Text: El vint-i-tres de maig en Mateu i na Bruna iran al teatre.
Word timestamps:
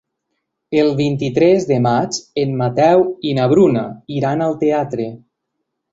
El 0.83 0.87
vint-i-tres 1.01 1.67
de 1.71 1.77
maig 1.87 2.19
en 2.45 2.57
Mateu 2.63 3.05
i 3.33 3.35
na 3.41 3.47
Bruna 3.55 3.87
iran 4.19 4.43
al 4.47 4.57
teatre. 4.65 5.07